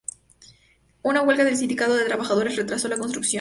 [1.03, 3.29] Una huelga del sindicato de trabajadores retrasó la construcción.